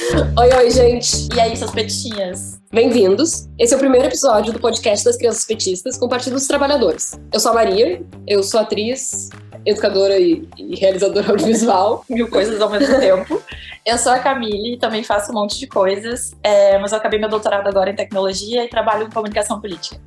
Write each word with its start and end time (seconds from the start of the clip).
Oi, 0.00 0.48
oi, 0.56 0.70
gente. 0.70 1.28
E 1.34 1.38
aí, 1.38 1.54
suas 1.54 1.72
petinhas? 1.72 2.58
Bem-vindos. 2.72 3.48
Esse 3.58 3.74
é 3.74 3.76
o 3.76 3.80
primeiro 3.80 4.06
episódio 4.06 4.50
do 4.50 4.58
podcast 4.58 5.04
das 5.04 5.16
Crianças 5.16 5.44
Petistas 5.44 5.98
com 5.98 6.06
o 6.06 6.08
Partido 6.08 6.32
dos 6.32 6.46
Trabalhadores. 6.46 7.20
Eu 7.30 7.38
sou 7.38 7.52
a 7.52 7.54
Maria, 7.54 8.02
eu 8.26 8.42
sou 8.42 8.60
atriz, 8.60 9.28
educadora 9.64 10.18
e, 10.18 10.48
e 10.56 10.74
realizadora 10.74 11.28
audiovisual. 11.30 12.04
Mil 12.08 12.28
coisas 12.30 12.60
ao 12.62 12.70
mesmo 12.70 12.98
tempo. 12.98 13.42
Eu 13.84 13.98
sou 13.98 14.12
a 14.12 14.18
Camille, 14.18 14.78
também 14.78 15.04
faço 15.04 15.32
um 15.32 15.34
monte 15.34 15.58
de 15.58 15.66
coisas, 15.66 16.34
é, 16.42 16.78
mas 16.78 16.92
eu 16.92 16.98
acabei 16.98 17.18
meu 17.18 17.28
doutorado 17.28 17.68
agora 17.68 17.90
em 17.90 17.94
tecnologia 17.94 18.64
e 18.64 18.68
trabalho 18.68 19.06
em 19.06 19.10
comunicação 19.10 19.60
política. 19.60 20.00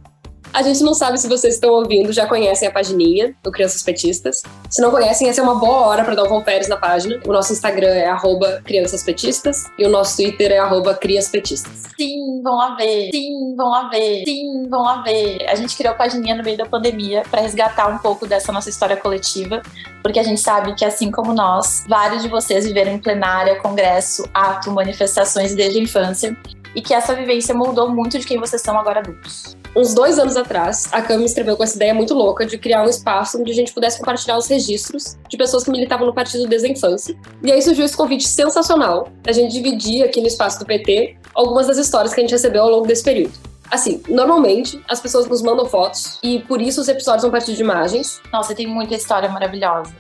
A 0.54 0.62
gente 0.62 0.84
não 0.84 0.94
sabe 0.94 1.18
se 1.18 1.28
vocês 1.28 1.56
estão 1.56 1.72
ouvindo, 1.72 2.14
já 2.14 2.28
conhecem 2.28 2.68
a 2.68 2.72
pagininha 2.72 3.36
do 3.42 3.52
Crianças 3.52 3.82
Petistas. 3.82 4.44
Se 4.70 4.84
não 4.84 4.92
conhecem, 4.92 5.28
essa 5.28 5.42
é 5.42 5.44
uma 5.44 5.56
boa 5.56 5.88
hora 5.88 6.04
para 6.04 6.14
dar 6.14 6.26
um 6.26 6.28
conferes 6.28 6.68
na 6.68 6.78
página. 6.78 7.20
O 7.26 7.34
nosso 7.34 7.52
Instagram 7.52 7.90
é 7.90 8.06
arroba 8.06 8.62
criançaspetistas 8.64 9.66
e 9.80 9.84
o 9.84 9.90
nosso 9.90 10.16
Twitter 10.18 10.52
é 10.52 10.60
arroba 10.60 10.94
criaspetistas. 10.94 11.86
Sim, 11.98 12.44
vão 12.44 12.56
lá 12.56 12.76
ver. 12.76 13.10
Sim, 13.12 13.56
vão 13.58 13.68
lá 13.68 13.90
ver. 13.90 14.24
Sim, 14.26 14.68
vão 14.70 14.84
lá 14.84 15.02
ver. 15.02 15.44
A 15.50 15.56
gente 15.56 15.76
criou 15.76 15.96
a 15.96 15.98
pagininha 15.98 16.36
no 16.36 16.44
meio 16.44 16.58
da 16.58 16.68
pandemia 16.68 17.24
para 17.32 17.42
resgatar 17.42 17.88
um 17.88 17.98
pouco 17.98 18.28
dessa 18.28 18.52
nossa 18.52 18.70
história 18.70 18.96
coletiva, 18.96 19.64
porque 20.04 20.20
a 20.20 20.24
gente 20.24 20.40
sabe 20.40 20.76
que, 20.76 20.86
assim 20.86 21.10
como 21.10 21.34
nós, 21.34 21.84
vários 21.90 22.22
de 22.22 22.30
vocês 22.30 22.68
viveram 22.68 22.92
em 22.92 23.00
plenária, 23.00 23.60
congresso, 23.60 24.30
ato, 24.32 24.70
manifestações 24.70 25.56
desde 25.56 25.80
a 25.80 25.82
infância 25.82 26.38
e 26.76 26.82
que 26.82 26.94
essa 26.94 27.16
vivência 27.16 27.54
moldou 27.54 27.90
muito 27.90 28.18
de 28.18 28.26
quem 28.26 28.40
vocês 28.40 28.62
são 28.62 28.78
agora 28.78 29.00
adultos. 29.00 29.56
Uns 29.76 29.94
dois 29.94 30.20
anos 30.20 30.36
atrás, 30.36 30.88
a 30.92 31.02
Cami 31.02 31.26
escreveu 31.26 31.58
com 31.58 31.64
essa 31.64 31.76
ideia 31.76 31.94
muito 31.94 32.14
louca 32.14 32.46
de 32.46 32.58
criar 32.58 32.84
um 32.84 32.90
espaço 32.90 33.40
onde 33.40 33.52
a 33.52 33.56
gente 33.56 33.74
pudesse 33.74 33.98
compartilhar 33.98 34.38
os 34.38 34.48
registros 34.48 35.18
de 35.28 35.36
pessoas 35.36 35.64
que 35.64 35.72
militavam 35.72 36.06
no 36.06 36.14
partido 36.14 36.48
desde 36.48 36.68
a 36.68 36.72
infância. 36.72 37.18
E 37.42 37.52
aí 37.52 37.62
surgiu 37.62 37.84
esse 37.84 37.98
convite 37.98 38.28
sensacional 38.28 39.10
da 39.24 39.32
gente 39.32 39.52
dividir 39.52 40.04
aqui 40.04 40.22
no 40.22 40.28
espaço 40.28 40.60
do 40.60 40.66
PT 40.66 41.18
algumas 41.34 41.68
das 41.68 41.78
histórias 41.78 42.14
que 42.14 42.22
a 42.22 42.24
gente 42.24 42.32
recebeu 42.32 42.64
ao 42.64 42.70
longo 42.70 42.86
desse 42.86 43.04
período. 43.04 43.34
Assim, 43.72 44.04
normalmente 44.08 44.80
as 44.88 45.00
pessoas 45.00 45.28
nos 45.28 45.42
mandam 45.42 45.66
fotos 45.66 46.20
e 46.22 46.40
por 46.42 46.62
isso 46.62 46.80
os 46.80 46.88
episódios 46.88 47.22
são 47.24 47.32
partir 47.32 47.56
de 47.56 47.62
imagens. 47.62 48.22
Nossa, 48.32 48.54
tem 48.54 48.68
muita 48.68 48.94
história 48.94 49.28
maravilhosa. 49.28 49.92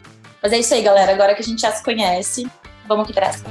Mas 0.43 0.53
é 0.53 0.59
isso 0.59 0.73
aí, 0.73 0.83
galera. 0.83 1.11
Agora 1.11 1.33
que 1.33 1.41
a 1.41 1.45
gente 1.45 1.61
já 1.61 1.71
se 1.71 1.83
conhece, 1.83 2.45
vamos 2.87 3.05
que 3.05 3.11
interessa. 3.11 3.45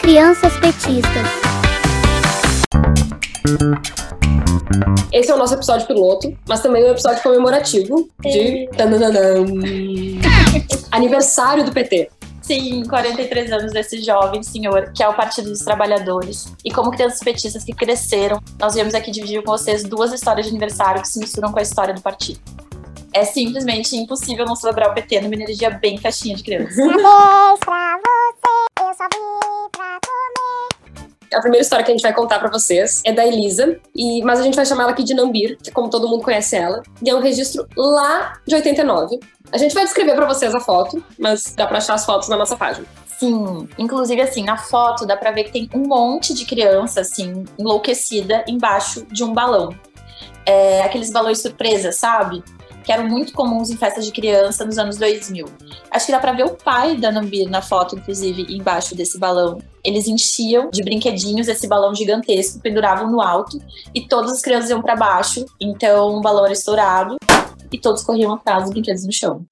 Crianças 0.00 0.56
petistas. 0.58 1.61
Esse 5.12 5.30
é 5.30 5.34
o 5.34 5.38
nosso 5.38 5.54
episódio 5.54 5.86
piloto, 5.86 6.36
mas 6.48 6.60
também 6.60 6.84
um 6.84 6.90
episódio 6.90 7.22
comemorativo 7.22 8.08
de 8.20 8.68
tananana, 8.76 9.20
aniversário 10.90 11.64
do 11.64 11.72
PT. 11.72 12.10
Sim, 12.42 12.84
43 12.88 13.52
anos 13.52 13.72
desse 13.72 14.02
jovem 14.02 14.42
senhor, 14.42 14.92
que 14.92 15.02
é 15.02 15.08
o 15.08 15.14
Partido 15.14 15.50
dos 15.50 15.60
Trabalhadores. 15.60 16.52
E 16.64 16.72
como 16.72 16.90
crianças 16.90 17.20
petistas 17.20 17.62
que 17.62 17.72
cresceram, 17.72 18.40
nós 18.58 18.74
viemos 18.74 18.94
aqui 18.94 19.12
dividir 19.12 19.42
com 19.42 19.52
vocês 19.52 19.84
duas 19.84 20.12
histórias 20.12 20.46
de 20.46 20.50
aniversário 20.50 21.00
que 21.02 21.08
se 21.08 21.20
misturam 21.20 21.52
com 21.52 21.60
a 21.60 21.62
história 21.62 21.94
do 21.94 22.00
partido. 22.00 22.40
É 23.14 23.24
simplesmente 23.24 23.96
impossível 23.96 24.44
não 24.44 24.56
celebrar 24.56 24.90
o 24.90 24.94
PT 24.94 25.20
numa 25.20 25.34
energia 25.34 25.70
bem 25.70 25.98
caixinha 25.98 26.34
de 26.34 26.42
criança. 26.42 26.74
Parabéns 26.76 27.58
pra 27.60 27.98
você, 28.00 28.88
eu 28.88 28.94
só 28.94 29.04
vim 29.04 29.68
pra 29.70 29.98
comer. 30.00 31.12
A 31.34 31.40
primeira 31.40 31.62
história 31.62 31.84
que 31.84 31.90
a 31.90 31.94
gente 31.94 32.02
vai 32.02 32.12
contar 32.12 32.38
pra 32.38 32.50
vocês 32.50 33.02
é 33.04 33.12
da 33.12 33.26
Elisa, 33.26 33.78
e, 33.94 34.22
mas 34.22 34.40
a 34.40 34.42
gente 34.42 34.54
vai 34.54 34.66
chamar 34.66 34.84
ela 34.84 34.92
aqui 34.92 35.04
de 35.04 35.14
Nambir, 35.14 35.58
que 35.62 35.70
como 35.70 35.88
todo 35.88 36.08
mundo 36.08 36.22
conhece 36.22 36.56
ela, 36.56 36.82
e 37.02 37.10
é 37.10 37.14
um 37.14 37.20
registro 37.20 37.66
lá 37.76 38.40
de 38.46 38.54
89. 38.54 39.18
A 39.50 39.58
gente 39.58 39.74
vai 39.74 39.84
descrever 39.84 40.14
pra 40.14 40.26
vocês 40.26 40.54
a 40.54 40.60
foto, 40.60 41.04
mas 41.18 41.54
dá 41.54 41.66
pra 41.66 41.78
achar 41.78 41.94
as 41.94 42.04
fotos 42.04 42.28
na 42.28 42.36
nossa 42.36 42.56
página. 42.56 42.86
Sim, 43.18 43.68
inclusive 43.78 44.20
assim, 44.20 44.42
na 44.42 44.56
foto 44.56 45.06
dá 45.06 45.16
pra 45.16 45.30
ver 45.30 45.44
que 45.44 45.52
tem 45.52 45.70
um 45.74 45.86
monte 45.86 46.34
de 46.34 46.44
criança, 46.44 47.02
assim, 47.02 47.44
enlouquecida 47.58 48.44
embaixo 48.48 49.06
de 49.06 49.22
um 49.22 49.32
balão. 49.32 49.74
É, 50.44 50.82
aqueles 50.82 51.10
balões 51.10 51.40
surpresa, 51.40 51.92
sabe? 51.92 52.42
Que 52.84 52.92
eram 52.92 53.08
muito 53.08 53.32
comuns 53.32 53.70
em 53.70 53.76
festas 53.76 54.04
de 54.04 54.12
criança 54.12 54.64
nos 54.64 54.78
anos 54.78 54.96
2000. 54.96 55.46
Acho 55.90 56.06
que 56.06 56.12
dá 56.12 56.18
pra 56.18 56.32
ver 56.32 56.44
o 56.44 56.50
pai 56.50 56.96
da 56.96 57.10
Nambir 57.10 57.48
na 57.48 57.62
foto, 57.62 57.96
inclusive, 57.96 58.46
embaixo 58.54 58.94
desse 58.94 59.18
balão. 59.18 59.58
Eles 59.84 60.06
enchiam 60.06 60.70
de 60.70 60.82
brinquedinhos 60.82 61.48
esse 61.48 61.66
balão 61.66 61.94
gigantesco, 61.94 62.60
penduravam 62.60 63.10
no 63.10 63.20
alto 63.20 63.60
e 63.94 64.06
todas 64.06 64.32
as 64.32 64.40
crianças 64.40 64.70
iam 64.70 64.82
pra 64.82 64.96
baixo. 64.96 65.44
Então 65.60 66.16
o 66.16 66.20
balão 66.20 66.44
era 66.44 66.52
estourado 66.52 67.16
e 67.72 67.78
todos 67.78 68.02
corriam 68.02 68.32
atrás 68.32 68.64
dos 68.64 68.72
brinquedos 68.72 69.04
no 69.04 69.12
chão. 69.12 69.46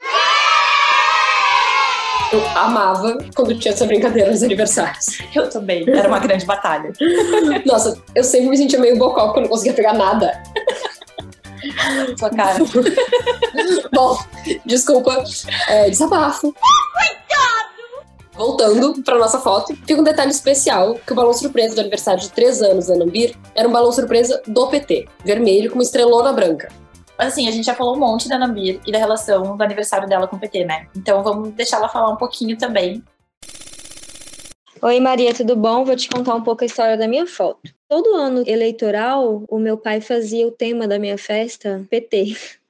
Eu 2.33 2.47
amava 2.57 3.19
quando 3.35 3.59
tinha 3.59 3.75
essa 3.75 3.85
brincadeira 3.85 4.31
nos 4.31 4.43
aniversários. 4.43 5.19
Eu 5.35 5.51
também. 5.51 5.85
Era 5.91 6.07
uma 6.07 6.21
grande 6.21 6.47
batalha. 6.47 6.93
Nossa, 7.67 8.01
eu 8.15 8.23
sempre 8.23 8.51
me 8.51 8.57
sentia 8.57 8.79
meio 8.79 8.97
bocó 8.97 9.25
porque 9.27 9.41
eu 9.41 9.43
não 9.43 9.51
conseguia 9.51 9.73
pegar 9.73 9.95
nada. 9.95 10.41
Sua 12.19 12.31
cara. 12.31 12.59
Bom, 13.93 14.19
desculpa, 14.65 15.25
é, 15.69 15.91
desabafo. 15.91 16.55
Voltando 18.35 19.03
para 19.03 19.19
nossa 19.19 19.39
foto, 19.39 19.77
fica 19.87 20.01
um 20.01 20.05
detalhe 20.05 20.31
especial 20.31 20.95
que 20.95 21.13
o 21.13 21.15
balão 21.15 21.35
surpresa 21.35 21.75
do 21.75 21.81
aniversário 21.83 22.21
de 22.23 22.31
3 22.31 22.63
anos 22.63 22.87
da 22.87 22.97
Nambir 22.97 23.37
era 23.55 23.69
um 23.69 23.73
balão 23.73 23.93
surpresa 23.93 24.41
do 24.47 24.67
PT, 24.69 25.07
vermelho 25.23 25.69
com 25.69 25.75
uma 25.75 25.83
estrelona 25.83 26.33
branca. 26.33 26.73
Mas 27.19 27.35
assim, 27.35 27.47
a 27.47 27.51
gente 27.51 27.67
já 27.67 27.75
falou 27.75 27.97
um 27.97 27.99
monte 27.99 28.31
da 28.31 28.39
Nambir 28.39 28.81
e 28.87 28.91
da 28.91 28.97
relação 28.97 29.55
do 29.55 29.63
aniversário 29.63 30.09
dela 30.09 30.27
com 30.27 30.37
o 30.37 30.39
PT, 30.39 30.65
né? 30.65 30.87
Então 30.97 31.23
vamos 31.23 31.51
deixar 31.51 31.77
ela 31.77 31.89
falar 31.91 32.09
um 32.09 32.17
pouquinho 32.17 32.57
também. 32.57 33.05
Oi, 34.83 34.99
Maria, 34.99 35.35
tudo 35.35 35.55
bom? 35.55 35.85
Vou 35.85 35.95
te 35.95 36.09
contar 36.09 36.35
um 36.35 36.43
pouco 36.43 36.65
a 36.65 36.67
história 36.67 36.97
da 36.97 37.07
minha 37.07 37.27
foto. 37.27 37.71
Todo 37.87 38.15
ano 38.15 38.43
eleitoral, 38.47 39.45
o 39.47 39.59
meu 39.59 39.77
pai 39.77 40.01
fazia 40.01 40.47
o 40.47 40.51
tema 40.51 40.89
da 40.89 40.99
minha 40.99 41.19
festa 41.19 41.87
PT. 41.91 42.35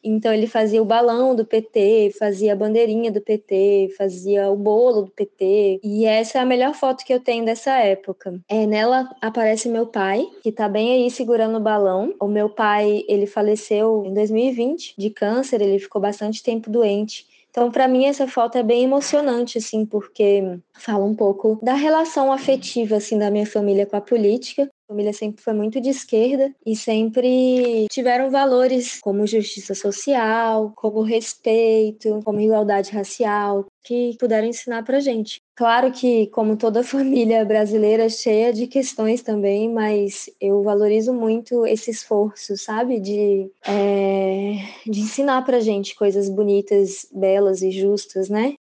Então, 0.00 0.32
ele 0.32 0.46
fazia 0.46 0.80
o 0.80 0.84
balão 0.84 1.34
do 1.34 1.44
PT, 1.44 2.14
fazia 2.16 2.52
a 2.52 2.56
bandeirinha 2.56 3.10
do 3.10 3.20
PT, 3.20 3.92
fazia 3.98 4.48
o 4.48 4.56
bolo 4.56 5.02
do 5.02 5.10
PT. 5.10 5.80
E 5.82 6.06
essa 6.06 6.38
é 6.38 6.40
a 6.40 6.46
melhor 6.46 6.72
foto 6.72 7.04
que 7.04 7.12
eu 7.12 7.18
tenho 7.18 7.44
dessa 7.44 7.72
época. 7.78 8.40
É, 8.48 8.64
nela 8.64 9.10
aparece 9.20 9.68
meu 9.68 9.86
pai, 9.86 10.24
que 10.40 10.52
tá 10.52 10.68
bem 10.68 10.92
aí 10.92 11.10
segurando 11.10 11.56
o 11.56 11.60
balão. 11.60 12.14
O 12.20 12.28
meu 12.28 12.48
pai, 12.48 13.04
ele 13.08 13.26
faleceu 13.26 14.04
em 14.06 14.14
2020 14.14 14.94
de 14.96 15.10
câncer, 15.10 15.60
ele 15.60 15.80
ficou 15.80 16.00
bastante 16.00 16.44
tempo 16.44 16.70
doente. 16.70 17.26
Então, 17.50 17.72
para 17.72 17.88
mim, 17.88 18.04
essa 18.04 18.28
foto 18.28 18.56
é 18.56 18.62
bem 18.62 18.84
emocionante, 18.84 19.58
assim, 19.58 19.84
porque 19.84 20.60
fala 20.78 21.04
um 21.04 21.14
pouco 21.14 21.58
da 21.62 21.74
relação 21.74 22.32
afetiva, 22.32 22.96
assim, 22.96 23.18
da 23.18 23.30
minha 23.30 23.46
família 23.46 23.86
com 23.86 23.96
a 23.96 24.00
política. 24.00 24.68
A 24.88 24.92
família 24.92 25.12
sempre 25.12 25.42
foi 25.42 25.52
muito 25.52 25.80
de 25.82 25.90
esquerda 25.90 26.50
e 26.64 26.74
sempre 26.74 27.86
tiveram 27.90 28.30
valores 28.30 28.98
como 29.00 29.26
justiça 29.26 29.74
social, 29.74 30.72
como 30.74 31.02
respeito, 31.02 32.20
como 32.24 32.40
igualdade 32.40 32.90
racial, 32.92 33.66
que 33.84 34.16
puderam 34.18 34.46
ensinar 34.46 34.82
pra 34.84 35.00
gente. 35.00 35.40
Claro 35.54 35.90
que, 35.90 36.28
como 36.28 36.56
toda 36.56 36.84
família 36.84 37.44
brasileira, 37.44 38.08
cheia 38.08 38.52
de 38.52 38.66
questões 38.66 39.22
também, 39.22 39.70
mas 39.70 40.30
eu 40.40 40.62
valorizo 40.62 41.12
muito 41.12 41.66
esse 41.66 41.90
esforço, 41.90 42.56
sabe? 42.56 43.00
De, 43.00 43.50
é, 43.66 44.52
de 44.86 45.00
ensinar 45.00 45.42
pra 45.44 45.60
gente 45.60 45.94
coisas 45.96 46.28
bonitas, 46.28 47.06
belas 47.12 47.60
e 47.60 47.70
justas, 47.70 48.28
né? 48.28 48.54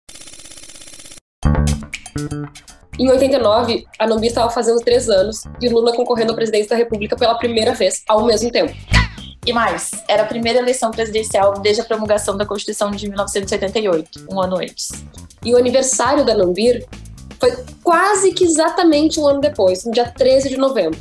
Em 2.99 3.09
89, 3.09 3.85
a 3.99 4.07
Nambir 4.07 4.29
estava 4.29 4.49
fazendo 4.49 4.79
3 4.79 5.09
anos 5.09 5.43
e 5.61 5.67
o 5.67 5.71
Lula 5.71 5.95
concorrendo 5.95 6.31
à 6.31 6.35
presidência 6.35 6.69
da 6.69 6.75
República 6.75 7.15
pela 7.15 7.35
primeira 7.35 7.73
vez, 7.73 8.01
ao 8.07 8.25
mesmo 8.25 8.51
tempo. 8.51 8.73
E 9.45 9.53
mais, 9.53 9.91
era 10.09 10.23
a 10.23 10.25
primeira 10.25 10.59
eleição 10.59 10.91
presidencial 10.91 11.53
desde 11.61 11.81
a 11.81 11.85
promulgação 11.85 12.35
da 12.35 12.45
Constituição 12.45 12.91
de 12.91 13.07
1978, 13.07 14.27
um 14.31 14.41
ano 14.41 14.57
antes. 14.57 14.89
E 15.45 15.53
o 15.53 15.57
aniversário 15.57 16.25
da 16.25 16.35
Nambir 16.35 16.85
foi 17.39 17.55
quase 17.83 18.33
que 18.33 18.43
exatamente 18.43 19.19
um 19.19 19.27
ano 19.27 19.39
depois, 19.39 19.85
no 19.85 19.91
dia 19.91 20.11
13 20.11 20.49
de 20.49 20.57
novembro. 20.57 20.99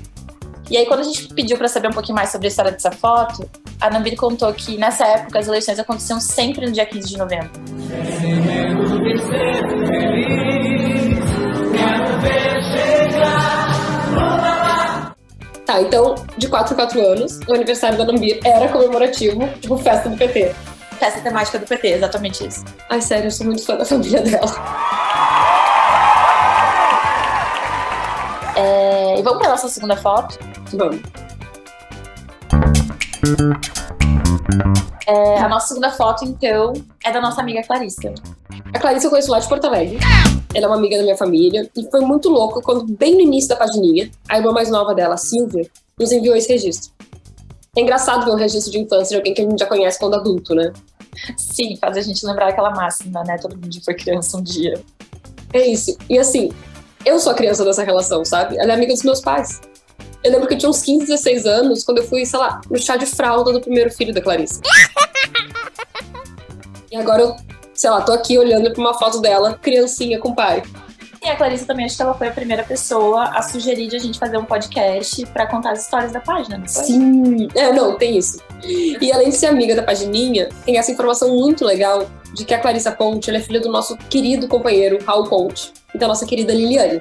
E 0.71 0.77
aí, 0.77 0.85
quando 0.87 1.00
a 1.00 1.05
gente 1.05 1.33
pediu 1.33 1.56
para 1.56 1.69
saber 1.69 1.89
um 1.89 1.93
pouquinho 1.93 2.15
mais 2.15 2.31
sobre 2.31 2.47
a 2.47 2.50
história 2.50 2.73
dessa 2.73 2.91
foto, 2.93 3.49
a 3.81 3.89
Nambir 3.91 4.17
contou 4.17 4.53
que 4.53 4.77
nessa 4.77 5.06
época 5.06 5.39
as 5.39 5.49
eleições 5.49 5.79
aconteciam 5.79 6.21
sempre 6.21 6.67
no 6.67 6.73
dia 6.73 6.85
15 6.85 7.09
de 7.09 7.17
novembro. 7.17 7.50
Tá, 15.67 15.83
então, 15.83 16.15
de 16.39 16.47
4 16.49 16.75
em 16.75 16.77
4 16.77 17.01
anos, 17.05 17.41
o 17.49 17.53
aniversário 17.53 17.99
da 17.99 18.05
Nambir 18.05 18.39
era 18.45 18.69
comemorativo, 18.69 19.49
tipo 19.61 19.77
festa 19.77 20.09
do 20.09 20.17
PT. 20.17 20.55
Festa 20.93 21.21
temática 21.21 21.59
do 21.59 21.67
PT, 21.67 21.89
exatamente 21.89 22.47
isso. 22.47 22.65
Ai, 22.89 23.03
sério, 23.03 23.27
eu 23.27 23.31
sou 23.33 23.45
muito 23.45 23.67
fã 23.67 23.77
da 23.77 23.85
família 23.85 24.23
dela. 24.23 24.47
É, 28.55 29.19
e 29.19 29.23
vamos 29.23 29.41
para 29.41 29.51
nossa 29.51 29.69
segunda 29.69 29.97
foto. 29.97 30.39
Vamos. 30.73 31.01
É, 35.09 35.39
a 35.41 35.49
nossa 35.49 35.67
segunda 35.67 35.91
foto, 35.91 36.25
então, 36.25 36.75
é 37.05 37.11
da 37.11 37.21
nossa 37.21 37.41
amiga 37.41 37.62
Clarissa. 37.65 38.15
A 38.73 38.79
Clarice 38.79 39.05
eu 39.05 39.11
conheço 39.11 39.33
lá 39.33 39.41
de 39.41 39.49
Porto 39.49 39.67
Alegre. 39.67 39.99
Ela 40.56 40.64
é 40.64 40.69
uma 40.69 40.76
amiga 40.76 40.97
da 40.97 41.03
minha 41.03 41.17
família, 41.17 41.70
e 41.76 41.91
foi 41.91 42.00
muito 42.00 42.31
louco 42.31 42.62
quando, 42.62 42.87
bem 42.97 43.14
no 43.14 43.20
início 43.20 43.50
da 43.50 43.56
pagininha, 43.56 44.11
a 44.26 44.38
irmã 44.38 44.53
mais 44.53 44.70
nova 44.70 44.94
dela, 44.94 45.14
a 45.14 45.19
Silvia, 45.19 45.69
nos 46.00 46.11
enviou 46.11 46.35
esse 46.35 46.50
registro. 46.50 46.93
É 47.76 47.82
engraçado 47.82 48.25
ver 48.25 48.31
um 48.31 48.37
registro 48.37 48.73
de 48.73 48.79
infância 48.79 49.11
de 49.11 49.17
alguém 49.17 49.35
que 49.35 49.43
a 49.43 49.44
gente 49.44 49.58
já 49.58 49.67
conhece 49.67 49.99
quando 49.99 50.14
adulto, 50.14 50.55
né? 50.55 50.73
Sim, 51.37 51.76
faz 51.76 51.99
a 51.99 52.00
gente 52.00 52.25
lembrar 52.25 52.49
aquela 52.49 52.70
máxima, 52.70 53.23
né? 53.25 53.37
Todo 53.37 53.55
mundo 53.55 53.76
foi 53.85 53.93
criança 53.93 54.38
um 54.38 54.43
dia. 54.43 54.82
É 55.53 55.67
isso. 55.67 55.94
E 56.08 56.19
assim, 56.19 56.50
eu 57.05 57.20
sou 57.20 57.32
a 57.32 57.35
criança 57.35 57.62
dessa 57.62 57.85
relação, 57.85 58.25
sabe? 58.25 58.56
Ela 58.56 58.73
é 58.73 58.75
amiga 58.75 58.94
dos 58.94 59.02
meus 59.02 59.20
pais. 59.20 59.61
Eu 60.25 60.32
lembro 60.32 60.49
que 60.49 60.55
eu 60.55 60.59
tinha 60.59 60.70
uns 60.70 60.81
15, 60.81 61.06
16 61.06 61.44
anos 61.44 61.85
quando 61.85 61.99
eu 61.99 62.05
fui, 62.05 62.25
sei 62.25 62.38
lá, 62.38 62.62
no 62.70 62.79
chá 62.79 62.97
de 62.97 63.05
fralda 63.05 63.52
do 63.52 63.61
primeiro 63.61 63.91
filho 63.91 64.14
da 64.14 64.23
Clarice. 64.23 64.61
E 66.88 66.97
agora 66.97 67.20
eu, 67.20 67.37
sei 67.76 67.90
lá, 67.90 68.00
tô 68.00 68.12
aqui 68.12 68.38
olhando 68.38 68.73
pra 68.73 68.81
uma 68.81 68.94
foto 68.94 69.20
dela, 69.20 69.55
criancinha 69.55 70.19
com 70.19 70.31
o 70.31 70.34
pai. 70.34 70.62
E 71.23 71.28
a 71.28 71.34
Clarissa 71.34 71.67
também, 71.67 71.87
acho 71.87 71.96
que 71.96 72.02
ela 72.02 72.14
foi 72.14 72.28
a 72.28 72.32
primeira 72.32 72.62
pessoa 72.62 73.25
a 73.25 73.43
sugerir 73.43 73.88
de 73.88 73.96
a 73.96 73.99
gente 73.99 74.19
fazer 74.19 74.37
um 74.37 74.44
podcast 74.44 75.26
pra 75.26 75.46
contar 75.46 75.73
as 75.73 75.82
histórias 75.82 76.12
da 76.12 76.20
página, 76.20 76.58
não 76.58 76.69
foi? 76.69 76.84
Sim. 76.84 77.49
É, 77.55 77.73
não, 77.73 77.96
tem 77.96 78.17
isso. 78.17 78.38
E 78.62 79.12
além 79.12 79.31
de 79.31 79.37
ser 79.37 79.46
amiga 79.46 79.75
da 79.75 79.82
pagininha, 79.82 80.49
tem 80.64 80.78
essa 80.78 80.93
informação 80.93 81.37
muito 81.37 81.64
legal 81.64 82.06
de 82.32 82.44
que 82.44 82.55
a 82.55 82.61
Clarissa 82.61 82.93
Ponte 82.93 83.31
é 83.31 83.40
filha 83.40 83.61
do 83.61 83.70
nosso 83.70 83.96
querido 83.96 84.46
companheiro 84.46 84.99
Raul 85.05 85.28
Ponte 85.28 85.73
e 85.94 85.99
da 85.99 86.06
nossa 86.06 86.25
querida 86.26 86.52
Liliane. 86.52 87.00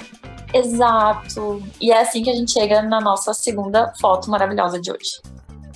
Exato. 0.53 1.61
E 1.81 1.91
é 1.91 2.01
assim 2.01 2.23
que 2.23 2.29
a 2.29 2.33
gente 2.33 2.51
chega 2.51 2.81
na 2.81 3.01
nossa 3.01 3.33
segunda 3.33 3.93
foto 3.99 4.29
maravilhosa 4.29 4.79
de 4.79 4.91
hoje. 4.91 5.21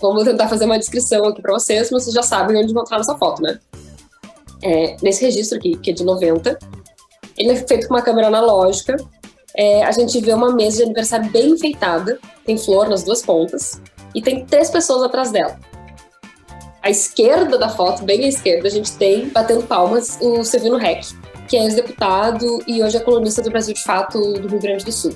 Vamos 0.01 0.23
tentar 0.23 0.47
fazer 0.47 0.65
uma 0.65 0.79
descrição 0.79 1.25
aqui 1.25 1.41
pra 1.41 1.53
vocês, 1.53 1.91
mas 1.91 2.03
vocês 2.03 2.15
já 2.15 2.23
sabem 2.23 2.57
onde 2.57 2.71
encontrar 2.71 2.97
nossa 2.97 3.17
foto, 3.17 3.41
né? 3.41 3.59
É, 4.61 4.97
nesse 5.01 5.25
registro 5.25 5.57
aqui, 5.57 5.77
que 5.77 5.91
é 5.91 5.93
de 5.93 6.03
90, 6.03 6.57
ele 7.37 7.51
é 7.51 7.55
feito 7.55 7.87
com 7.87 7.93
uma 7.93 8.01
câmera 8.01 8.27
analógica. 8.27 8.97
É, 9.55 9.83
a 9.83 9.91
gente 9.91 10.19
vê 10.19 10.33
uma 10.33 10.53
mesa 10.53 10.77
de 10.77 10.83
aniversário 10.83 11.29
bem 11.31 11.51
enfeitada, 11.51 12.19
tem 12.45 12.57
flor 12.57 12.89
nas 12.89 13.03
duas 13.03 13.21
pontas, 13.21 13.81
e 14.13 14.21
tem 14.21 14.45
três 14.45 14.69
pessoas 14.69 15.03
atrás 15.03 15.31
dela. 15.31 15.57
À 16.81 16.89
esquerda 16.89 17.57
da 17.57 17.69
foto, 17.69 18.03
bem 18.03 18.23
à 18.23 18.27
esquerda, 18.27 18.67
a 18.67 18.71
gente 18.71 18.91
tem, 18.93 19.29
batendo 19.29 19.63
palmas, 19.63 20.17
o 20.21 20.43
Sevino 20.43 20.77
Reck, 20.77 21.07
que 21.47 21.57
é 21.57 21.63
ex-deputado 21.63 22.63
e 22.67 22.81
hoje 22.81 22.97
é 22.97 22.99
colunista 22.99 23.41
do 23.41 23.49
Brasil 23.49 23.73
de 23.73 23.83
Fato 23.83 24.19
do 24.19 24.47
Rio 24.47 24.59
Grande 24.59 24.85
do 24.85 24.91
Sul. 24.91 25.13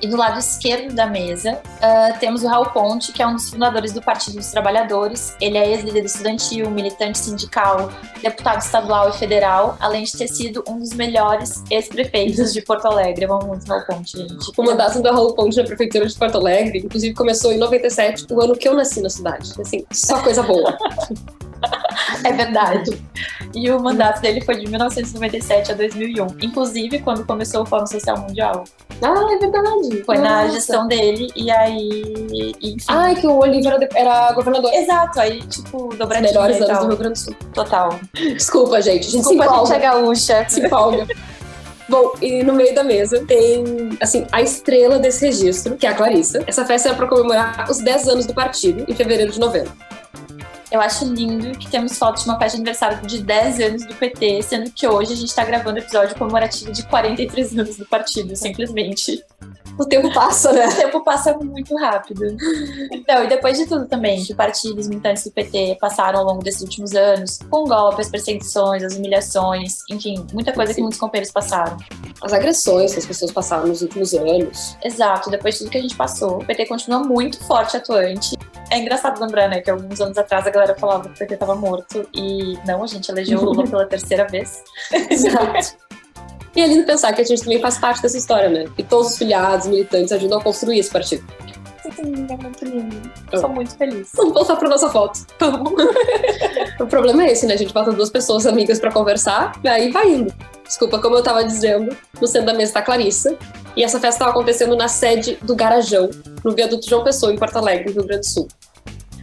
E 0.00 0.06
do 0.06 0.16
lado 0.16 0.38
esquerdo 0.38 0.94
da 0.94 1.06
mesa, 1.06 1.60
ah, 1.82 2.16
temos 2.18 2.42
o 2.42 2.48
Raul 2.48 2.66
Ponte, 2.66 3.12
que 3.12 3.22
é 3.22 3.26
um 3.26 3.34
dos 3.34 3.50
fundadores 3.50 3.92
do 3.92 4.00
Partido 4.00 4.36
dos 4.36 4.50
Trabalhadores. 4.50 5.34
Ele 5.40 5.58
é 5.58 5.70
ex-líder 5.70 6.04
estudantil, 6.04 6.70
militante 6.70 7.18
sindical, 7.18 7.90
deputado 8.22 8.60
estadual 8.60 9.10
e 9.10 9.12
federal, 9.12 9.76
além 9.80 10.04
de 10.04 10.12
ter 10.16 10.28
sido 10.28 10.62
um 10.68 10.78
dos 10.78 10.92
melhores 10.92 11.62
ex-prefeitos 11.70 12.52
de 12.52 12.62
Porto 12.62 12.86
Alegre. 12.86 13.24
Eu 13.24 13.34
amo 13.34 13.48
muito 13.48 13.64
o 13.64 13.68
Raul 13.68 13.84
Ponte, 13.86 14.16
gente. 14.16 14.52
O 14.56 14.62
mandato 14.62 15.02
da 15.02 15.12
Raul 15.12 15.34
Ponte 15.34 15.56
na 15.56 15.64
prefeitura 15.64 16.06
de 16.06 16.14
Porto 16.14 16.38
Alegre, 16.38 16.78
inclusive, 16.78 17.14
começou 17.14 17.52
em 17.52 17.58
97, 17.58 18.26
o 18.30 18.40
ano 18.40 18.56
que 18.56 18.68
eu 18.68 18.74
nasci 18.74 19.00
na 19.00 19.10
cidade. 19.10 19.52
Assim, 19.60 19.84
só 19.90 20.22
coisa 20.22 20.42
boa. 20.42 20.76
É 22.24 22.32
verdade. 22.32 23.02
E 23.54 23.70
o 23.70 23.80
mandato 23.80 24.20
dele 24.20 24.40
foi 24.42 24.56
de 24.56 24.66
1997 24.68 25.72
a 25.72 25.74
2001. 25.74 26.26
Inclusive, 26.42 26.98
quando 27.00 27.24
começou 27.24 27.62
o 27.62 27.66
Fórum 27.66 27.86
Social 27.86 28.18
Mundial. 28.18 28.64
ah, 29.02 29.26
é 29.32 29.38
verdade. 29.38 30.02
Foi 30.04 30.18
na 30.18 30.42
Nossa. 30.42 30.54
gestão 30.54 30.86
dele, 30.86 31.28
e 31.34 31.50
aí... 31.50 32.52
Enfim. 32.62 32.84
Ai, 32.88 33.14
que 33.14 33.26
o 33.26 33.38
Olívio 33.38 33.70
era, 33.70 33.88
era 33.94 34.32
governador. 34.32 34.72
Exato, 34.74 35.20
aí, 35.20 35.40
tipo, 35.42 35.88
Os 35.88 35.96
dobradinha 35.96 36.30
melhores 36.30 36.56
e 36.58 36.64
anos 36.64 36.72
tal. 36.72 36.82
do 36.82 36.88
Rio 36.88 36.96
Grande 36.98 37.12
do 37.14 37.24
Sul. 37.24 37.34
Total. 37.54 38.00
Desculpa, 38.14 38.82
gente. 38.82 39.00
A 39.08 39.10
gente 39.10 39.16
Desculpa, 39.16 39.44
a 39.44 39.58
gente 39.58 39.72
é 39.72 39.78
gaúcha. 39.78 40.46
se 40.48 40.60
empolga. 40.60 41.06
Bom, 41.88 42.12
e 42.20 42.42
no 42.42 42.52
meio 42.52 42.74
da 42.74 42.84
mesa 42.84 43.24
tem, 43.26 43.64
assim, 44.02 44.26
a 44.30 44.42
estrela 44.42 44.98
desse 44.98 45.24
registro, 45.24 45.74
que 45.74 45.86
é 45.86 45.90
a 45.90 45.94
Clarissa. 45.94 46.44
Essa 46.46 46.62
festa 46.66 46.88
era 46.90 46.96
pra 46.96 47.06
comemorar 47.06 47.66
os 47.70 47.78
10 47.78 48.08
anos 48.08 48.26
do 48.26 48.34
partido, 48.34 48.84
em 48.86 48.94
fevereiro 48.94 49.32
de 49.32 49.40
90. 49.40 49.87
Eu 50.70 50.80
acho 50.80 51.06
lindo 51.06 51.58
que 51.58 51.68
temos 51.70 51.98
fotos 51.98 52.24
de 52.24 52.28
uma 52.28 52.38
festa 52.38 52.56
de 52.56 52.62
aniversário 52.62 53.06
de 53.06 53.22
10 53.22 53.60
anos 53.60 53.86
do 53.86 53.94
PT, 53.94 54.42
sendo 54.42 54.70
que 54.70 54.86
hoje 54.86 55.14
a 55.14 55.16
gente 55.16 55.34
tá 55.34 55.44
gravando 55.44 55.78
episódio 55.78 56.14
comemorativo 56.16 56.70
de 56.72 56.82
43 56.86 57.58
anos 57.58 57.76
do 57.76 57.86
partido, 57.86 58.36
simplesmente. 58.36 59.24
O 59.78 59.86
tempo 59.86 60.12
passa, 60.12 60.52
né? 60.52 60.66
O 60.66 60.74
tempo 60.74 61.04
passa 61.04 61.32
muito 61.38 61.76
rápido. 61.76 62.36
Então, 62.90 63.24
e 63.24 63.28
depois 63.28 63.56
de 63.56 63.66
tudo 63.66 63.86
também, 63.86 64.24
que 64.24 64.32
o 64.32 64.36
partido 64.36 64.76
e 64.76 64.80
os 64.80 64.88
militantes 64.88 65.24
do 65.24 65.30
PT 65.30 65.78
passaram 65.80 66.18
ao 66.18 66.24
longo 66.24 66.42
desses 66.42 66.62
últimos 66.62 66.94
anos, 66.94 67.38
com 67.48 67.64
golpes, 67.64 68.08
perseguições, 68.08 68.82
as 68.82 68.96
humilhações, 68.96 69.78
enfim, 69.90 70.26
muita 70.32 70.52
coisa 70.52 70.74
que 70.74 70.80
muitos 70.80 70.98
companheiros 70.98 71.32
passaram. 71.32 71.76
As 72.20 72.32
agressões 72.32 72.92
que 72.92 72.98
as 72.98 73.06
pessoas 73.06 73.30
passaram 73.30 73.68
nos 73.68 73.82
últimos 73.82 74.12
anos. 74.14 74.76
Exato, 74.82 75.30
depois 75.30 75.54
de 75.54 75.60
tudo 75.60 75.70
que 75.70 75.78
a 75.78 75.82
gente 75.82 75.96
passou, 75.96 76.38
o 76.38 76.44
PT 76.44 76.66
continua 76.66 77.00
muito 77.00 77.42
forte 77.44 77.76
atuante. 77.76 78.36
É 78.70 78.78
engraçado 78.78 79.20
lembrar, 79.20 79.48
né, 79.48 79.60
que 79.60 79.70
alguns 79.70 80.00
anos 80.00 80.18
atrás 80.18 80.46
a 80.46 80.50
galera 80.50 80.74
falava 80.74 81.08
que 81.08 81.14
o 81.14 81.18
PT 81.18 81.36
tava 81.36 81.54
morto 81.54 82.06
e 82.12 82.58
não, 82.66 82.82
a 82.82 82.86
gente 82.86 83.08
elegeu 83.10 83.38
o 83.38 83.44
Lula 83.44 83.64
pela 83.64 83.86
terceira 83.86 84.26
vez. 84.26 84.62
Exato. 85.08 85.87
E 86.54 86.60
é 86.60 86.66
lindo 86.66 86.84
pensar 86.84 87.12
que 87.12 87.20
a 87.20 87.24
gente 87.24 87.42
também 87.42 87.60
faz 87.60 87.78
parte 87.78 88.02
dessa 88.02 88.16
história, 88.16 88.48
né? 88.48 88.64
E 88.76 88.82
todos 88.82 89.12
os 89.12 89.18
filiados, 89.18 89.66
militantes 89.66 90.12
ajudam 90.12 90.38
a 90.38 90.42
construir 90.42 90.78
esse 90.78 90.90
partido. 90.90 91.24
Isso 91.88 92.02
é 92.02 92.36
muito 92.36 92.64
lindo. 92.64 93.10
Eu 93.32 93.40
sou 93.40 93.48
muito 93.48 93.76
feliz. 93.76 94.10
Vamos 94.14 94.34
voltar 94.34 94.56
pra 94.56 94.68
nossa 94.68 94.90
foto. 94.90 95.26
o 96.80 96.86
problema 96.86 97.24
é 97.24 97.32
esse, 97.32 97.46
né? 97.46 97.54
A 97.54 97.56
gente 97.56 97.72
bota 97.72 97.92
duas 97.92 98.10
pessoas 98.10 98.46
amigas 98.46 98.78
pra 98.78 98.92
conversar, 98.92 99.58
e 99.62 99.68
aí 99.68 99.90
vai 99.90 100.10
indo. 100.10 100.34
Desculpa, 100.64 100.98
como 100.98 101.16
eu 101.16 101.22
tava 101.22 101.44
dizendo, 101.44 101.96
no 102.20 102.26
centro 102.26 102.46
da 102.46 102.54
mesa 102.54 102.74
tá 102.74 102.80
a 102.80 102.82
Clarissa. 102.82 103.36
E 103.74 103.82
essa 103.82 103.98
festa 103.98 104.20
tava 104.20 104.32
acontecendo 104.32 104.76
na 104.76 104.88
sede 104.88 105.38
do 105.42 105.54
Garajão, 105.54 106.10
no 106.44 106.52
viaduto 106.52 106.88
João 106.88 107.04
Pessoa, 107.04 107.32
em 107.32 107.38
Porto 107.38 107.56
Alegre, 107.56 107.86
no 107.86 108.00
Rio 108.00 108.04
Grande 108.06 108.26
do 108.26 108.26
Sul. 108.26 108.48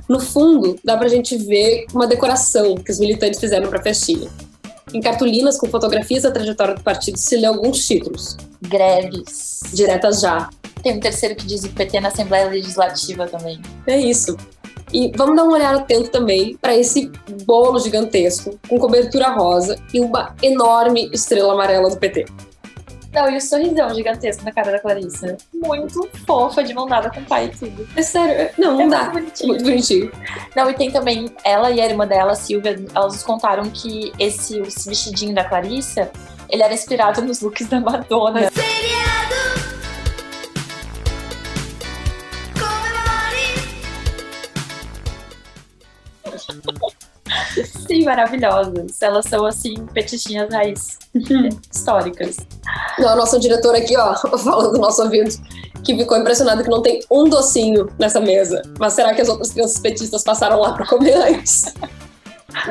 No 0.08 0.20
fundo, 0.20 0.80
dá 0.84 0.96
pra 0.98 1.08
gente 1.08 1.36
ver 1.36 1.86
uma 1.94 2.08
decoração 2.08 2.76
que 2.76 2.92
os 2.92 3.00
militantes 3.00 3.40
fizeram 3.40 3.70
pra 3.70 3.82
festinha. 3.82 4.30
Em 4.96 5.02
cartolinas 5.02 5.58
com 5.58 5.68
fotografias 5.68 6.24
da 6.24 6.32
trajetória 6.32 6.74
do 6.74 6.82
partido 6.82 7.18
se 7.18 7.36
lê 7.36 7.46
alguns 7.46 7.86
títulos. 7.86 8.38
Greves. 8.62 9.60
Diretas 9.74 10.22
já. 10.22 10.50
Tem 10.82 10.96
um 10.96 11.02
terceiro 11.02 11.36
que 11.36 11.46
diz 11.46 11.66
o 11.66 11.70
PT 11.70 12.00
na 12.00 12.08
Assembleia 12.08 12.48
Legislativa 12.48 13.28
também. 13.28 13.62
É 13.88 14.00
isso. 14.00 14.38
E 14.94 15.12
vamos 15.18 15.36
dar 15.36 15.44
uma 15.44 15.56
olhada 15.56 15.80
atento 15.80 16.10
também 16.12 16.56
para 16.62 16.74
esse 16.74 17.12
bolo 17.44 17.78
gigantesco, 17.80 18.58
com 18.70 18.80
cobertura 18.80 19.32
rosa 19.32 19.76
e 19.94 20.00
uma 20.00 20.34
enorme 20.42 21.10
estrela 21.12 21.52
amarela 21.52 21.90
do 21.90 21.98
PT. 21.98 22.28
Não, 23.16 23.30
e 23.30 23.38
o 23.38 23.42
sorrisão 23.42 23.94
gigantesco 23.94 24.44
na 24.44 24.52
cara 24.52 24.72
da 24.74 24.80
Clarissa. 24.80 25.38
Muito 25.54 26.08
fofa, 26.28 26.64
de 26.64 26.74
mão 26.74 26.86
dada 26.86 27.10
com 27.10 27.22
o 27.22 27.26
pai 27.26 27.46
e 27.46 27.50
tudo. 27.58 27.88
É 27.96 28.02
sério, 28.02 28.50
não, 28.58 28.74
não 28.74 28.82
É 28.82 28.88
dá. 28.90 29.04
muito 29.06 29.14
bonitinho. 29.14 29.48
Muito 29.50 29.64
bonitinho. 29.64 30.12
Não, 30.56 30.70
e 30.70 30.74
tem 30.74 30.92
também 30.92 31.32
ela 31.44 31.72
e 31.72 31.80
a 31.80 31.86
irmã 31.86 32.06
dela, 32.06 32.34
a 32.34 32.36
Silvia, 32.36 32.76
elas 32.94 33.14
nos 33.14 33.24
contaram 33.24 33.70
que 33.70 34.12
esse, 34.20 34.60
esse 34.60 34.90
vestidinho 34.90 35.34
da 35.34 35.44
Clarissa, 35.44 36.12
ele 36.50 36.62
era 36.62 36.74
inspirado 36.74 37.22
nos 37.22 37.42
looks 37.42 37.68
da 37.68 37.80
Madonna. 37.80 38.50
Sim, 47.88 48.04
maravilhosas. 48.04 49.02
Elas 49.02 49.26
são, 49.26 49.46
assim, 49.46 49.76
petichinhas 49.94 50.52
raiz 50.52 50.98
históricas. 51.74 52.38
Não, 52.98 53.10
a 53.10 53.16
nossa 53.16 53.40
diretora 53.40 53.78
aqui, 53.78 53.96
ó, 53.98 54.16
falando 54.38 54.72
do 54.74 54.80
nosso 54.80 55.02
ouvido, 55.04 55.30
que 55.84 55.96
ficou 55.96 56.18
impressionada 56.18 56.64
que 56.64 56.70
não 56.70 56.82
tem 56.82 57.00
um 57.12 57.26
docinho 57.26 57.90
nessa 58.00 58.20
mesa. 58.20 58.62
Mas 58.80 58.94
será 58.94 59.14
que 59.14 59.22
as 59.22 59.30
outras 59.30 59.52
crianças 59.52 59.80
petistas 59.80 60.24
passaram 60.24 60.60
lá 60.60 60.74
pra 60.74 60.86
comer 60.86 61.14
antes? 61.16 61.74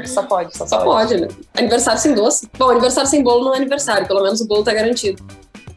Só 0.07 0.23
pode, 0.23 0.57
só, 0.57 0.67
Só 0.67 0.79
pode. 0.83 1.11
pode, 1.11 1.21
né? 1.21 1.29
Aniversário 1.59 2.01
sem 2.01 2.15
doce. 2.15 2.49
Bom, 2.59 2.71
aniversário 2.71 3.09
sem 3.09 3.23
bolo 3.23 3.45
não 3.45 3.53
é 3.55 3.59
aniversário, 3.59 4.07
pelo 4.07 4.23
menos 4.23 4.41
o 4.41 4.47
bolo 4.49 4.65
tá 4.65 4.73
garantido. 4.73 5.23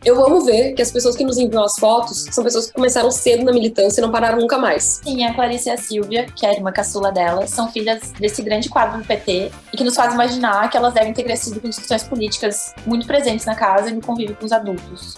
Eu 0.05 0.23
amo 0.23 0.41
ver 0.45 0.73
que 0.73 0.81
as 0.81 0.91
pessoas 0.91 1.15
que 1.15 1.23
nos 1.23 1.37
enviam 1.37 1.63
as 1.63 1.77
fotos 1.77 2.27
são 2.31 2.43
pessoas 2.43 2.67
que 2.67 2.73
começaram 2.73 3.11
cedo 3.11 3.43
na 3.43 3.51
militância 3.51 3.99
e 3.99 4.03
não 4.03 4.11
pararam 4.11 4.39
nunca 4.39 4.57
mais. 4.57 5.01
Sim, 5.03 5.23
a 5.25 5.33
Clarice 5.33 5.69
e 5.69 5.71
a 5.71 5.77
Silvia, 5.77 6.27
que 6.35 6.45
é 6.45 6.49
a 6.49 6.53
irmã 6.53 6.71
caçula 6.71 7.11
dela, 7.11 7.47
são 7.47 7.71
filhas 7.71 8.11
desse 8.19 8.41
grande 8.41 8.69
quadro 8.69 8.99
do 8.99 9.05
PT 9.05 9.51
e 9.73 9.77
que 9.77 9.83
nos 9.83 9.95
faz 9.95 10.13
imaginar 10.13 10.69
que 10.69 10.77
elas 10.77 10.93
devem 10.93 11.13
ter 11.13 11.23
crescido 11.23 11.59
com 11.59 11.67
discussões 11.67 12.03
políticas 12.03 12.73
muito 12.85 13.07
presentes 13.07 13.45
na 13.45 13.55
casa 13.55 13.89
e 13.89 13.93
no 13.93 14.01
convívio 14.01 14.35
com 14.35 14.45
os 14.45 14.51
adultos. 14.51 15.15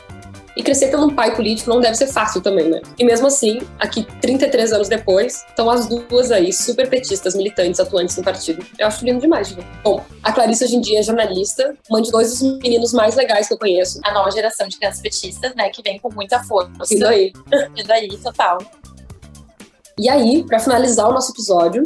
E 0.59 0.61
crescer 0.61 0.89
tendo 0.89 1.05
um 1.05 1.15
pai 1.15 1.33
político 1.33 1.69
não 1.69 1.79
deve 1.79 1.95
ser 1.95 2.07
fácil 2.07 2.41
também, 2.41 2.69
né? 2.69 2.81
E 2.97 3.05
mesmo 3.05 3.27
assim, 3.27 3.61
aqui 3.79 4.05
33 4.19 4.73
anos 4.73 4.89
depois, 4.89 5.45
estão 5.47 5.69
as 5.69 5.87
duas 5.87 6.33
aí, 6.33 6.51
super 6.51 6.89
petistas, 6.89 7.33
militantes, 7.33 7.79
atuantes 7.79 8.17
no 8.17 8.23
partido. 8.25 8.65
Eu 8.77 8.87
acho 8.87 9.05
lindo 9.05 9.21
demais, 9.21 9.47
de 9.47 9.55
ver. 9.55 9.65
Bom, 9.81 10.03
a 10.21 10.33
Clarice 10.33 10.65
hoje 10.65 10.75
em 10.75 10.81
dia 10.81 10.99
é 10.99 11.01
jornalista, 11.01 11.73
mãe 11.89 12.01
de 12.01 12.11
dois 12.11 12.31
dos 12.31 12.41
meninos 12.59 12.91
mais 12.91 13.15
legais 13.15 13.47
que 13.47 13.53
eu 13.53 13.57
conheço. 13.57 14.01
A 14.03 14.13
nova 14.13 14.29
geração 14.31 14.67
de 14.67 14.75
crianças 14.75 14.99
petistas, 14.99 15.55
né, 15.55 15.69
que 15.69 15.81
vem 15.81 15.97
com 15.97 16.13
muita 16.13 16.43
força. 16.43 16.69
Isso 16.91 17.07
aí. 17.07 17.31
Isso 17.77 17.93
aí, 17.93 18.09
total. 18.17 18.57
E 19.97 20.09
aí, 20.09 20.43
pra 20.43 20.59
finalizar 20.59 21.07
o 21.07 21.13
nosso 21.13 21.31
episódio, 21.31 21.83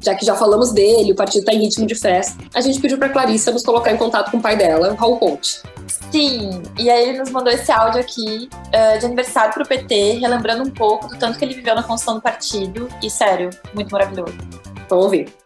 já 0.00 0.16
que 0.16 0.26
já 0.26 0.34
falamos 0.34 0.72
dele, 0.72 1.12
o 1.12 1.14
partido 1.14 1.44
tá 1.44 1.52
em 1.52 1.60
ritmo 1.60 1.86
de 1.86 1.94
festa, 1.94 2.42
a 2.52 2.60
gente 2.60 2.80
pediu 2.80 2.98
pra 2.98 3.08
Clarissa 3.08 3.52
nos 3.52 3.62
colocar 3.62 3.92
em 3.92 3.96
contato 3.96 4.32
com 4.32 4.38
o 4.38 4.42
pai 4.42 4.56
dela, 4.56 4.94
Raul 4.94 5.16
Ponte. 5.16 5.62
Sim, 5.86 6.62
e 6.78 6.90
aí 6.90 7.08
ele 7.08 7.18
nos 7.18 7.30
mandou 7.30 7.52
esse 7.52 7.70
áudio 7.70 8.00
aqui 8.00 8.48
uh, 8.68 8.98
de 8.98 9.06
aniversário 9.06 9.54
pro 9.54 9.66
PT, 9.66 10.18
relembrando 10.18 10.62
um 10.62 10.70
pouco 10.70 11.08
do 11.08 11.18
tanto 11.18 11.38
que 11.38 11.44
ele 11.44 11.54
viveu 11.54 11.74
na 11.74 11.82
construção 11.82 12.14
do 12.14 12.22
partido. 12.22 12.88
E 13.02 13.10
sério, 13.10 13.50
muito 13.74 13.90
maravilhoso. 13.90 14.36
Vamos 14.88 15.04
ouvir. 15.04 15.45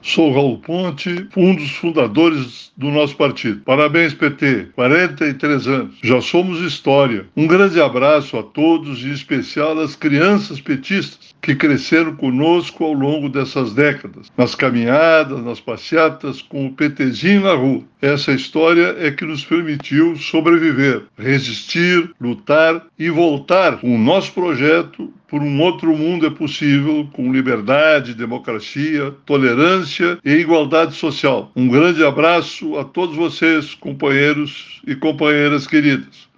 Sou 0.00 0.32
Raul 0.32 0.58
Ponte, 0.58 1.28
um 1.36 1.54
dos 1.54 1.70
fundadores 1.72 2.72
do 2.76 2.90
nosso 2.90 3.16
partido. 3.16 3.60
Parabéns, 3.64 4.14
PT. 4.14 4.68
43 4.74 5.66
anos. 5.66 5.94
Já 6.02 6.20
somos 6.20 6.60
história. 6.60 7.26
Um 7.36 7.46
grande 7.46 7.80
abraço 7.80 8.38
a 8.38 8.42
todos, 8.42 9.02
e 9.02 9.08
em 9.08 9.12
especial 9.12 9.78
às 9.78 9.96
crianças 9.96 10.60
petistas 10.60 11.34
que 11.40 11.54
cresceram 11.54 12.14
conosco 12.14 12.84
ao 12.84 12.92
longo 12.92 13.28
dessas 13.28 13.72
décadas, 13.72 14.30
nas 14.36 14.54
caminhadas, 14.54 15.42
nas 15.42 15.60
passeatas, 15.60 16.42
com 16.42 16.66
o 16.66 16.72
PTzinho 16.72 17.42
na 17.42 17.54
rua. 17.54 17.82
Essa 18.00 18.32
história 18.32 18.96
é 18.98 19.10
que 19.10 19.24
nos 19.24 19.44
permitiu 19.44 20.16
sobreviver, 20.16 21.04
resistir, 21.18 22.10
lutar 22.20 22.86
e 22.98 23.10
voltar 23.10 23.78
com 23.78 23.94
o 23.94 23.98
nosso 23.98 24.32
projeto 24.32 25.12
por 25.28 25.42
um 25.42 25.60
outro 25.60 25.94
mundo 25.94 26.26
é 26.26 26.30
possível 26.30 27.06
com 27.12 27.32
liberdade, 27.32 28.14
democracia, 28.14 29.14
tolerância 29.26 30.18
e 30.24 30.32
igualdade 30.32 30.94
social. 30.94 31.52
Um 31.54 31.68
grande 31.68 32.02
abraço 32.02 32.78
a 32.78 32.84
todos 32.84 33.14
vocês, 33.14 33.74
companheiros 33.74 34.80
e 34.86 34.96
companheiras 34.96 35.66
queridas. 35.66 36.28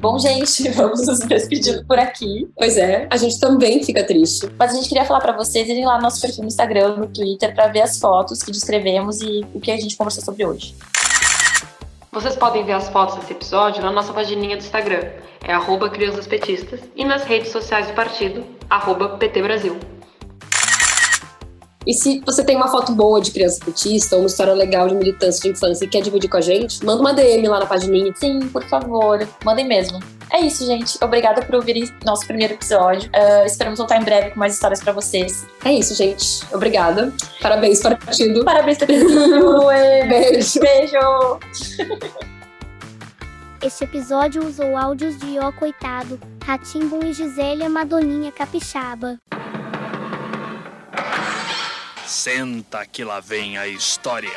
Bom, 0.00 0.18
gente, 0.18 0.68
vamos 0.74 1.06
nos 1.06 1.20
despedindo 1.20 1.86
por 1.86 1.96
aqui. 1.96 2.48
Pois 2.56 2.76
é, 2.76 3.06
a 3.08 3.16
gente 3.16 3.38
também 3.38 3.84
fica 3.84 4.04
triste. 4.04 4.50
Mas 4.58 4.72
a 4.72 4.74
gente 4.74 4.88
queria 4.88 5.04
falar 5.04 5.20
para 5.20 5.36
vocês 5.36 5.68
irem 5.68 5.86
lá 5.86 5.96
no 5.98 6.02
nosso 6.02 6.20
perfil 6.20 6.42
no 6.42 6.48
Instagram, 6.48 6.96
no 6.96 7.06
Twitter, 7.06 7.54
para 7.54 7.68
ver 7.68 7.82
as 7.82 8.00
fotos 8.00 8.42
que 8.42 8.50
descrevemos 8.50 9.22
e 9.22 9.46
o 9.54 9.60
que 9.60 9.70
a 9.70 9.76
gente 9.76 9.96
conversou 9.96 10.24
sobre 10.24 10.44
hoje. 10.44 10.74
Vocês 12.14 12.36
podem 12.36 12.62
ver 12.62 12.72
as 12.72 12.90
fotos 12.90 13.14
desse 13.14 13.32
episódio 13.32 13.82
na 13.82 13.90
nossa 13.90 14.12
pagininha 14.12 14.54
do 14.54 14.62
Instagram, 14.62 15.12
é 15.42 15.54
arroba 15.54 15.88
Crianças 15.88 16.26
Petistas, 16.26 16.80
e 16.94 17.06
nas 17.06 17.24
redes 17.24 17.50
sociais 17.50 17.86
do 17.86 17.94
partido, 17.94 18.44
arroba 18.68 19.16
PT 19.16 19.40
Brasil. 19.40 19.91
E 21.86 21.94
se 21.94 22.22
você 22.24 22.44
tem 22.44 22.56
uma 22.56 22.68
foto 22.68 22.92
boa 22.92 23.20
de 23.20 23.30
criança 23.30 23.64
petista 23.64 24.16
ou 24.16 24.22
uma 24.22 24.26
história 24.26 24.54
legal 24.54 24.88
de 24.88 24.94
militância 24.94 25.42
de 25.42 25.48
infância 25.48 25.84
e 25.84 25.88
quer 25.88 26.02
dividir 26.02 26.28
com 26.28 26.36
a 26.36 26.40
gente, 26.40 26.84
manda 26.84 27.00
uma 27.00 27.12
DM 27.12 27.46
lá 27.48 27.60
na 27.60 27.66
pagininha. 27.66 28.12
Sim, 28.16 28.40
por 28.48 28.62
favor, 28.64 29.26
mandem 29.44 29.66
mesmo. 29.66 30.00
É 30.32 30.40
isso, 30.40 30.64
gente. 30.64 30.96
Obrigada 31.02 31.42
por 31.42 31.56
ouvirem 31.56 31.90
nosso 32.04 32.26
primeiro 32.26 32.54
episódio. 32.54 33.10
Uh, 33.10 33.44
esperamos 33.44 33.78
voltar 33.78 34.00
em 34.00 34.04
breve 34.04 34.30
com 34.30 34.38
mais 34.38 34.54
histórias 34.54 34.80
para 34.80 34.92
vocês. 34.92 35.46
É 35.64 35.72
isso, 35.72 35.94
gente. 35.94 36.42
Obrigada. 36.52 37.12
Parabéns, 37.40 37.82
partido. 37.82 38.44
Parabéns, 38.44 38.78
partido. 38.78 39.06
Beijo. 40.08 40.60
Beijo. 40.60 41.38
Este 43.62 43.84
episódio 43.84 44.44
usou 44.44 44.76
áudios 44.76 45.18
de 45.18 45.38
Ó 45.38 45.52
Coitado, 45.52 46.18
Ratimbo 46.44 47.04
e 47.04 47.12
Gisélia 47.12 47.68
Madoninha 47.68 48.32
Capixaba. 48.32 49.18
Senta 52.12 52.84
que 52.84 53.02
lá 53.02 53.20
vem 53.20 53.56
a 53.56 53.66
história. 53.66 54.28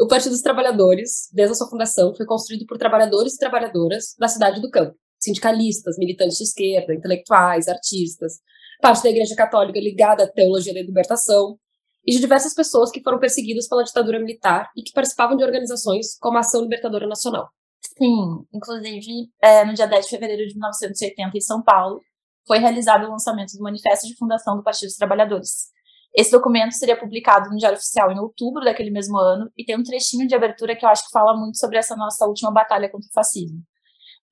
O 0.00 0.08
Partido 0.08 0.30
dos 0.30 0.40
Trabalhadores, 0.40 1.28
desde 1.30 1.52
a 1.52 1.54
sua 1.56 1.68
fundação, 1.68 2.14
foi 2.16 2.24
construído 2.24 2.64
por 2.64 2.78
trabalhadores 2.78 3.34
e 3.34 3.38
trabalhadoras 3.38 4.16
da 4.18 4.28
cidade 4.28 4.62
do 4.62 4.70
campo, 4.70 4.96
sindicalistas, 5.18 5.98
militantes 5.98 6.38
de 6.38 6.44
esquerda, 6.44 6.94
intelectuais, 6.94 7.68
artistas, 7.68 8.38
parte 8.80 9.02
da 9.02 9.10
Igreja 9.10 9.36
Católica 9.36 9.78
ligada 9.78 10.24
à 10.24 10.26
teologia 10.26 10.72
da 10.72 10.80
libertação, 10.80 11.58
e 12.06 12.12
de 12.12 12.18
diversas 12.18 12.54
pessoas 12.54 12.90
que 12.90 13.02
foram 13.02 13.18
perseguidas 13.18 13.68
pela 13.68 13.84
ditadura 13.84 14.18
militar 14.18 14.70
e 14.74 14.82
que 14.82 14.92
participavam 14.92 15.36
de 15.36 15.44
organizações 15.44 16.16
como 16.18 16.38
a 16.38 16.40
Ação 16.40 16.62
Libertadora 16.62 17.06
Nacional. 17.06 17.50
Sim, 17.98 18.46
inclusive, 18.54 19.28
é, 19.42 19.66
no 19.66 19.74
dia 19.74 19.86
10 19.86 20.06
de 20.06 20.10
fevereiro 20.10 20.46
de 20.46 20.54
1980, 20.54 21.36
em 21.36 21.40
São 21.42 21.62
Paulo, 21.62 22.00
foi 22.46 22.58
realizado 22.58 23.06
o 23.06 23.10
lançamento 23.10 23.56
do 23.56 23.62
Manifesto 23.62 24.06
de 24.06 24.16
Fundação 24.16 24.56
do 24.56 24.62
Partido 24.62 24.88
dos 24.88 24.96
Trabalhadores. 24.96 25.70
Esse 26.14 26.30
documento 26.32 26.72
seria 26.72 26.98
publicado 26.98 27.50
no 27.50 27.56
Diário 27.56 27.78
Oficial 27.78 28.10
em 28.10 28.18
outubro 28.18 28.64
daquele 28.64 28.90
mesmo 28.90 29.16
ano 29.16 29.50
e 29.56 29.64
tem 29.64 29.78
um 29.78 29.82
trechinho 29.82 30.26
de 30.26 30.34
abertura 30.34 30.74
que 30.74 30.84
eu 30.84 30.88
acho 30.88 31.04
que 31.04 31.12
fala 31.12 31.36
muito 31.36 31.58
sobre 31.58 31.78
essa 31.78 31.94
nossa 31.94 32.26
última 32.26 32.50
batalha 32.50 32.88
contra 32.90 33.08
o 33.08 33.12
fascismo. 33.12 33.62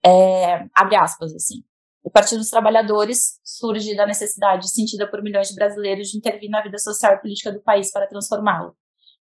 É, 0.05 0.67
abre 0.75 0.97
aspas, 0.97 1.33
assim. 1.35 1.62
O 2.03 2.11
Partido 2.11 2.38
dos 2.38 2.50
Trabalhadores 2.50 3.38
surge 3.45 3.95
da 3.95 4.07
necessidade 4.07 4.69
sentida 4.71 5.09
por 5.09 5.23
milhões 5.23 5.49
de 5.49 5.55
brasileiros 5.55 6.09
de 6.09 6.19
intervir 6.19 6.50
na 6.50 6.62
vida 6.62 6.79
social 6.79 7.15
e 7.15 7.21
política 7.21 7.53
do 7.53 7.61
país 7.61 7.93
para 7.93 8.09
transformá-lo. 8.09 8.75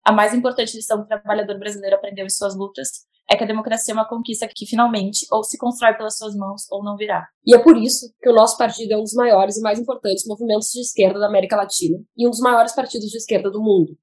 A 0.05 0.11
mais 0.11 0.33
importante 0.33 0.75
lição 0.75 0.97
que 0.97 1.05
o 1.05 1.07
trabalhador 1.07 1.57
brasileiro 1.57 1.95
aprendeu 1.95 2.25
em 2.25 2.29
suas 2.29 2.55
lutas 2.55 3.07
é 3.29 3.37
que 3.37 3.43
a 3.43 3.47
democracia 3.47 3.93
é 3.93 3.95
uma 3.95 4.07
conquista 4.07 4.47
que 4.47 4.65
finalmente 4.65 5.25
ou 5.31 5.43
se 5.43 5.57
constrói 5.57 5.93
pelas 5.95 6.17
suas 6.17 6.35
mãos 6.35 6.69
ou 6.69 6.83
não 6.83 6.95
virá. 6.95 7.27
E 7.45 7.55
é 7.55 7.59
por 7.59 7.77
isso 7.77 8.13
que 8.21 8.29
o 8.29 8.33
nosso 8.33 8.57
partido 8.57 8.91
é 8.93 8.97
um 8.97 9.03
dos 9.03 9.13
maiores 9.13 9.57
e 9.57 9.61
mais 9.61 9.79
importantes 9.79 10.25
movimentos 10.27 10.69
de 10.69 10.81
esquerda 10.81 11.19
da 11.19 11.27
América 11.27 11.55
Latina 11.55 11.97
e 12.17 12.27
um 12.27 12.29
dos 12.29 12.39
maiores 12.39 12.73
partidos 12.73 13.09
de 13.09 13.17
esquerda 13.17 13.49
do 13.49 13.61
mundo. 13.61 13.97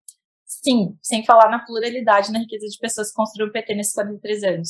Sim, 0.46 0.96
sem 1.02 1.24
falar 1.24 1.50
na 1.50 1.64
pluralidade 1.64 2.28
e 2.28 2.32
na 2.32 2.40
riqueza 2.40 2.66
de 2.66 2.78
pessoas 2.78 3.10
que 3.10 3.14
construíram 3.14 3.50
o 3.50 3.52
PT 3.52 3.74
nesses 3.74 3.94
43 3.94 4.42
anos. 4.42 4.68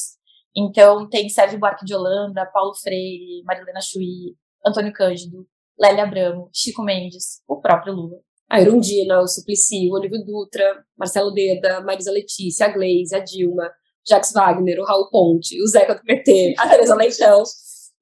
Então, 0.54 1.08
tem 1.08 1.28
Sérgio 1.28 1.58
Buarque 1.58 1.84
de 1.84 1.94
Holanda, 1.94 2.44
Paulo 2.52 2.74
Freire, 2.74 3.42
Marilena 3.44 3.80
Chuí, 3.80 4.36
Antônio 4.66 4.92
Cândido, 4.92 5.46
Lélia 5.78 6.04
Abramo, 6.04 6.50
Chico 6.52 6.82
Mendes, 6.82 7.40
o 7.48 7.60
próprio 7.60 7.94
Lula. 7.94 8.18
A 8.48 8.60
Irundina, 8.60 9.20
o 9.20 9.28
Suplicy, 9.28 9.88
o 9.88 9.94
Olívio 9.94 10.24
Dutra, 10.24 10.84
Marcelo 10.98 11.32
Deda, 11.32 11.80
Marisa 11.82 12.10
Letícia, 12.10 12.66
a 12.66 12.68
Gleise, 12.68 13.14
a 13.14 13.20
Dilma, 13.20 13.70
Jacques 14.10 14.32
Wagner, 14.32 14.80
o 14.80 14.84
Raul 14.84 15.08
Ponte, 15.08 15.62
o 15.62 15.66
Zeca 15.66 15.94
do 15.94 16.02
PT, 16.02 16.54
a 16.58 16.68
Teresa 16.68 16.94
Leitão 16.96 17.44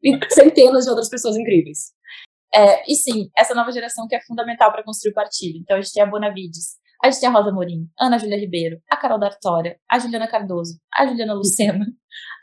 e 0.03 0.19
centenas 0.33 0.85
de 0.85 0.91
outras 0.91 1.09
pessoas 1.09 1.37
incríveis. 1.37 1.93
É, 2.55 2.91
e 2.91 2.97
sim, 2.97 3.31
essa 3.37 3.55
nova 3.55 3.71
geração 3.71 4.09
que 4.09 4.17
é 4.17 4.21
fundamental 4.27 4.73
para 4.73 4.83
construir 4.83 5.13
o 5.13 5.15
partido. 5.15 5.59
Então 5.59 5.77
a 5.77 5.81
gente 5.81 5.93
tem 5.93 6.03
a 6.03 6.07
Bonavides, 6.07 6.79
a 7.05 7.11
gente 7.11 7.21
tem 7.21 7.29
a 7.29 7.33
Rosa 7.33 7.53
Morim, 7.53 7.87
Ana 8.01 8.19
Júlia 8.19 8.39
Ribeiro, 8.39 8.81
a 8.91 8.97
Carol 8.97 9.19
D'Artória, 9.19 9.79
a 9.89 9.99
Juliana 9.99 10.27
Cardoso, 10.27 10.81
a 10.95 11.07
Juliana 11.07 11.35
Lucena, 11.35 11.87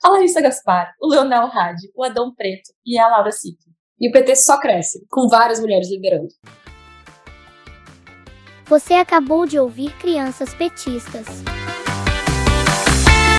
a 0.03 0.09
Larissa 0.09 0.41
Gaspar, 0.41 0.93
o 1.01 1.07
Leonel 1.07 1.49
Hadi, 1.51 1.91
o 1.95 2.03
Adão 2.03 2.33
Preto 2.33 2.71
e 2.85 2.97
a 2.99 3.07
Laura 3.07 3.31
Cito. 3.31 3.65
E 3.99 4.07
o 4.07 4.11
PT 4.11 4.35
só 4.35 4.59
cresce, 4.59 5.05
com 5.09 5.27
várias 5.27 5.59
mulheres 5.59 5.89
liderando. 5.89 6.27
Você 8.65 8.93
acabou 8.95 9.45
de 9.45 9.59
ouvir 9.59 9.91
Crianças 9.97 10.53
Petistas. 10.53 11.25